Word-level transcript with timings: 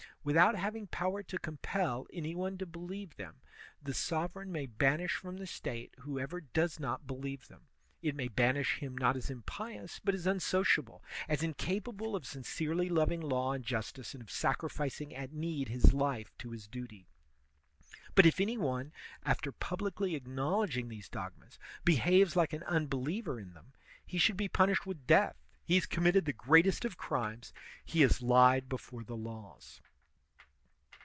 Without 0.23 0.55
having 0.55 0.85
power 0.85 1.23
to 1.23 1.39
compel 1.39 2.05
any 2.13 2.35
one 2.35 2.55
to 2.59 2.65
believe 2.67 3.15
them, 3.17 3.37
the 3.81 3.91
sovereign 3.91 4.51
may 4.51 4.67
banish 4.67 5.13
from 5.15 5.37
the 5.37 5.47
State 5.47 5.95
whoever 6.01 6.39
does 6.41 6.79
not 6.79 7.07
believe 7.07 7.47
them; 7.47 7.61
it 8.03 8.13
may 8.13 8.27
banish 8.27 8.75
him 8.77 8.95
not 8.95 9.15
as 9.17 9.31
impious, 9.31 9.99
but 10.03 10.13
as 10.13 10.27
unsociable, 10.27 11.03
as 11.27 11.41
incapable 11.41 12.15
of 12.15 12.27
sincerely 12.27 12.87
loving 12.87 13.19
law 13.19 13.51
and 13.53 13.65
justice 13.65 14.13
and 14.13 14.21
of 14.21 14.29
sacrificing 14.29 15.15
at 15.15 15.33
need 15.33 15.69
his 15.69 15.91
life 15.91 16.37
to 16.37 16.51
his 16.51 16.67
duty. 16.67 17.07
But 18.13 18.27
if 18.27 18.39
any 18.39 18.59
one, 18.59 18.93
after 19.23 19.51
publicly 19.51 20.13
acknowledging 20.13 20.87
these 20.87 21.09
dogmas, 21.09 21.57
behaves 21.83 22.35
like 22.35 22.53
an 22.53 22.61
unbeliever 22.65 23.39
in 23.39 23.55
them, 23.55 23.73
he 24.05 24.19
should 24.19 24.37
be 24.37 24.47
punished 24.47 24.85
with 24.85 25.07
death; 25.07 25.35
he 25.65 25.73
has 25.73 25.87
committed 25.87 26.25
the 26.25 26.31
greatest 26.33 26.85
of 26.85 26.95
crimes, 26.95 27.51
he 27.83 28.01
has 28.01 28.21
lied 28.21 28.69
before 28.69 29.03
the 29.03 29.17
laws. 29.17 29.81